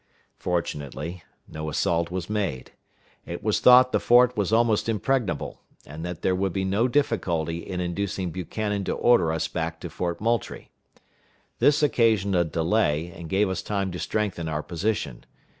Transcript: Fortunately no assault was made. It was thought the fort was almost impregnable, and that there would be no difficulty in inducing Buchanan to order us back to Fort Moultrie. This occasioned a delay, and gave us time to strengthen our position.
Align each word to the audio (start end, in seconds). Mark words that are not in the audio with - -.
Fortunately 0.39 1.21
no 1.47 1.69
assault 1.69 2.09
was 2.09 2.27
made. 2.27 2.71
It 3.23 3.43
was 3.43 3.59
thought 3.59 3.91
the 3.91 3.99
fort 3.99 4.35
was 4.35 4.51
almost 4.51 4.89
impregnable, 4.89 5.61
and 5.85 6.03
that 6.03 6.23
there 6.23 6.33
would 6.33 6.53
be 6.53 6.65
no 6.65 6.87
difficulty 6.87 7.59
in 7.59 7.79
inducing 7.79 8.31
Buchanan 8.31 8.83
to 8.85 8.93
order 8.93 9.31
us 9.31 9.47
back 9.47 9.79
to 9.81 9.91
Fort 9.91 10.19
Moultrie. 10.19 10.71
This 11.59 11.83
occasioned 11.83 12.33
a 12.35 12.43
delay, 12.43 13.11
and 13.15 13.29
gave 13.29 13.47
us 13.47 13.61
time 13.61 13.91
to 13.91 13.99
strengthen 13.99 14.49
our 14.49 14.63
position. 14.63 15.23